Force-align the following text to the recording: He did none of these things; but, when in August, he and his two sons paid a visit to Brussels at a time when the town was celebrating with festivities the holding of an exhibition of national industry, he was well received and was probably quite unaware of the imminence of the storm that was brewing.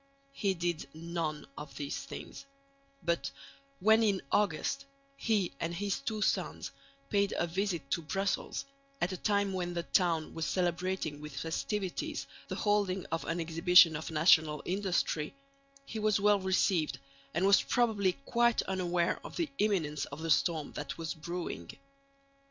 He 0.33 0.55
did 0.55 0.87
none 0.95 1.45
of 1.59 1.77
these 1.77 1.95
things; 1.99 2.47
but, 3.03 3.29
when 3.79 4.01
in 4.01 4.23
August, 4.31 4.85
he 5.15 5.53
and 5.59 5.75
his 5.75 5.99
two 5.99 6.23
sons 6.23 6.71
paid 7.11 7.35
a 7.37 7.45
visit 7.45 7.87
to 7.91 8.01
Brussels 8.01 8.65
at 8.99 9.11
a 9.11 9.17
time 9.17 9.53
when 9.53 9.75
the 9.75 9.83
town 9.83 10.33
was 10.33 10.47
celebrating 10.47 11.21
with 11.21 11.37
festivities 11.39 12.25
the 12.47 12.55
holding 12.55 13.05
of 13.11 13.25
an 13.25 13.39
exhibition 13.39 13.95
of 13.95 14.09
national 14.09 14.63
industry, 14.65 15.35
he 15.85 15.99
was 15.99 16.19
well 16.19 16.39
received 16.39 16.97
and 17.35 17.45
was 17.45 17.61
probably 17.61 18.13
quite 18.25 18.63
unaware 18.63 19.19
of 19.23 19.35
the 19.35 19.51
imminence 19.59 20.05
of 20.05 20.23
the 20.23 20.31
storm 20.31 20.71
that 20.73 20.97
was 20.97 21.13
brewing. 21.13 21.69